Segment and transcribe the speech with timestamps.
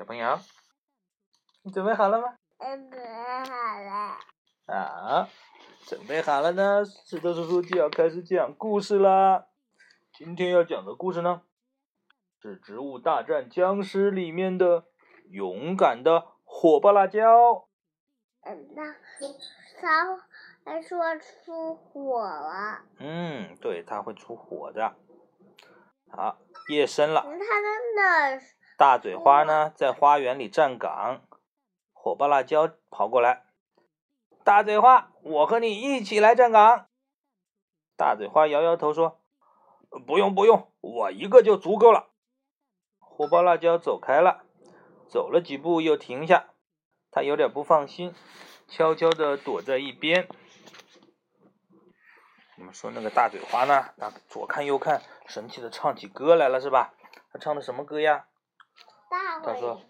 [0.00, 0.38] 小朋友，
[1.60, 2.34] 你准备好了吗？
[2.58, 4.16] 准备好了。
[4.64, 5.28] 啊，
[5.84, 9.44] 准备好了呢，石头叔叔就要开始讲故事啦。
[10.14, 11.42] 今天要讲的故事呢，
[12.40, 14.86] 是《植物大战僵尸》里面的
[15.28, 17.68] 勇敢的火爆辣椒。
[18.40, 18.94] 嗯，那
[19.82, 20.18] 它
[20.64, 22.86] 还说出火了。
[23.00, 24.96] 嗯，对，它会出火的。
[26.10, 26.38] 好，
[26.70, 27.20] 夜深了。
[27.20, 28.42] 它真的。
[28.80, 31.20] 大嘴花呢，在花园里站岗。
[31.92, 33.44] 火爆辣椒跑过来。
[34.42, 36.86] 大嘴花，我和你一起来站岗。
[37.94, 39.20] 大嘴花摇摇头说
[40.06, 42.08] ：“不用不用，我一个就足够了。”
[42.98, 44.46] 火爆辣椒走开了，
[45.10, 46.46] 走了几步又停下，
[47.10, 48.14] 他有点不放心，
[48.66, 50.26] 悄悄地躲在一边。
[52.56, 56.94] 我们说那个大嘴花呢，他左看右看，神气的唱起歌来了，是吧？
[57.30, 58.24] 他唱的什么歌呀？
[59.42, 59.80] 他说：“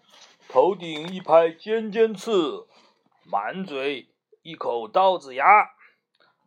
[0.49, 2.67] 头顶一排尖尖刺，
[3.23, 4.09] 满嘴
[4.41, 5.69] 一口刀子牙，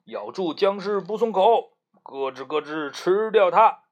[0.07, 3.83] 咬住僵尸不松口，咯吱咯吱吃掉它。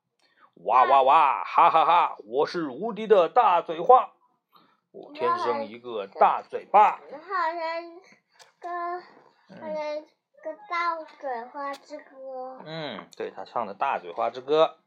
[0.65, 2.17] 哇哇哇，哈哈哈！
[2.25, 4.13] 我是无敌的大嘴花，
[4.91, 8.01] 我天生一个大嘴巴。”好像
[8.59, 9.01] 个
[9.61, 10.05] 好像
[10.43, 12.61] 个大嘴花之歌。
[12.65, 14.79] 嗯，对他唱的大嘴花之歌。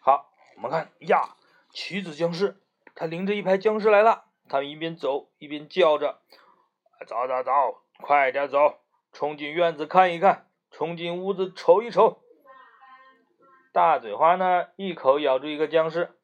[0.00, 1.36] 好，我们看呀，
[1.70, 2.61] 棋子僵尸。
[2.94, 6.20] 他领着一排僵尸来了，他们一边走一边叫着
[7.06, 7.52] ：“走走走，
[8.00, 8.80] 快点走！
[9.12, 12.22] 冲进院子看一看，冲进屋子瞅一瞅。”
[13.72, 16.18] 大嘴花呢，一口咬住一个僵尸，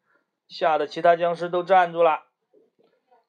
[0.49, 2.27] 吓得其他僵尸都站住了。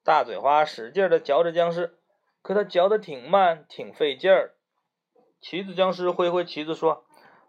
[0.03, 1.97] 大嘴花使劲的嚼着僵尸，
[2.41, 4.55] 可他嚼的挺慢，挺费劲儿。
[5.39, 7.05] 旗子僵尸挥挥旗子说：“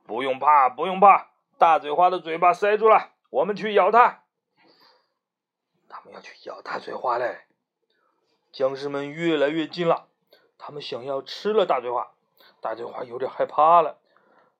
[0.06, 4.22] 不用怕，不用怕，大嘴花的嘴巴塞住了，我们去咬它。”
[5.90, 7.40] 他们要去咬大嘴花嘞！
[8.52, 10.06] 僵尸们越来越近了，
[10.56, 12.12] 他们想要吃了大嘴花。
[12.60, 13.98] 大嘴花有点害怕了，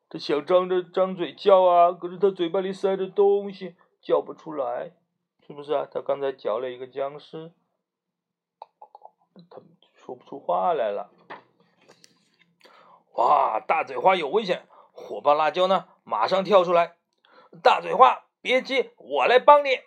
[0.09, 4.93] 他想张着张嘴叫啊，可是他嘴巴里塞着东西，叫不出来，
[5.47, 5.87] 是不是啊？
[5.91, 7.53] 他刚才嚼了一个僵尸，
[9.49, 9.61] 他
[9.95, 11.11] 说不出话来了。
[13.13, 13.61] 哇！
[13.61, 14.67] 大嘴花有危险！
[14.93, 15.89] 火爆辣椒呢？
[16.05, 16.97] 马上跳出来！
[17.63, 19.79] 大嘴花，别急，我来帮你。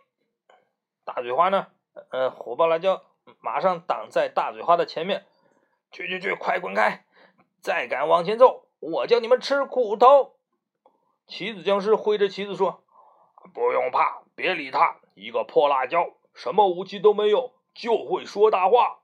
[1.03, 1.67] 大嘴花呢？
[2.09, 3.03] 呃，火爆辣椒
[3.39, 5.25] 马上挡在大嘴花的前面。
[5.91, 7.05] 去去去，快滚开！
[7.61, 10.37] 再敢往前走，我叫你们吃苦头！
[11.27, 12.83] 棋子僵尸挥着棋子说
[13.53, 19.01] ：“不用怕，别理他，一个破辣椒，什么武器都没有，就会说大话。”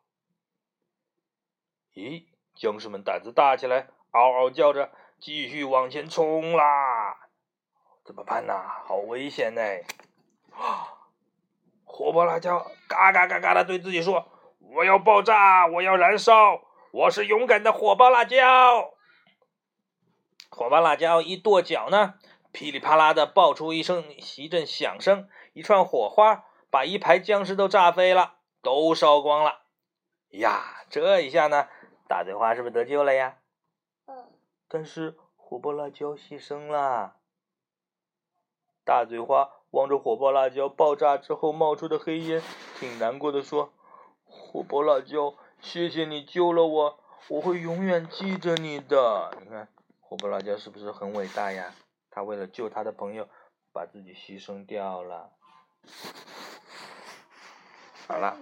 [1.94, 7.30] 咦，僵尸们胆子大起来，嗷嗷叫着，继续往前冲啦！
[8.04, 8.54] 怎么办呢？
[8.88, 9.62] 好危险呢！
[10.58, 10.89] 啊！
[12.00, 14.26] 火爆辣椒嘎嘎嘎嘎的对自己说
[14.74, 16.62] ：“我要爆炸，我要燃烧，
[16.94, 18.94] 我是勇敢的火爆辣椒。”
[20.50, 22.14] 火爆辣椒一跺脚呢，
[22.54, 24.06] 噼里啪啦的爆出一声
[24.38, 29.64] 一阵响声，一串火花把一排僵尸都炸飞了，都烧光了。
[30.30, 31.68] 呀，这一下呢，
[32.08, 33.40] 大嘴花是不是得救了呀？
[34.06, 34.32] 嗯。
[34.70, 37.18] 但是火爆辣椒牺牲了，
[38.86, 39.50] 大嘴花。
[39.72, 42.42] 望着火爆辣椒爆炸之后冒出的黑烟，
[42.80, 43.72] 挺难过的说
[44.26, 49.68] ：“火爆辣椒，谢谢你救了我，我会永远记着你的。”你看，
[50.00, 51.74] 火爆辣椒是不是很伟大呀？
[52.10, 53.30] 他为了救他的朋友，
[53.72, 55.32] 把自己牺牲掉了。
[58.08, 58.36] 好了，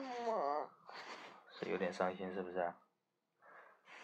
[1.52, 2.74] 是有点伤心，是不是？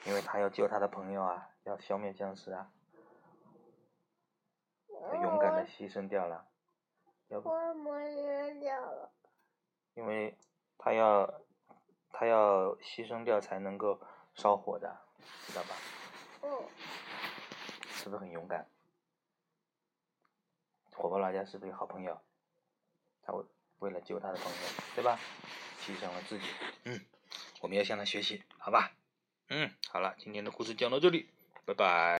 [0.05, 2.67] 因为他要救他的朋友啊，要消灭僵尸啊，
[5.09, 6.47] 他勇敢的牺牲掉了。
[7.39, 9.11] 为什么扔掉了？
[9.95, 10.37] 因为
[10.77, 11.41] 他要
[12.11, 13.99] 他要牺牲掉才能够
[14.35, 15.01] 烧火的，
[15.47, 15.75] 知道吧？
[16.41, 16.49] 嗯。
[17.91, 18.67] 是不是很勇敢？
[20.95, 22.19] 火爆辣椒是不是好朋友？
[23.21, 23.45] 他为
[23.79, 24.59] 为了救他的朋友，
[24.95, 25.17] 对吧？
[25.79, 26.45] 牺牲了自己。
[26.83, 26.99] 嗯，
[27.61, 28.91] 我们要向他学习，好吧？
[29.49, 31.29] 嗯，好了，今天的故事讲到这里，
[31.65, 32.11] 拜拜。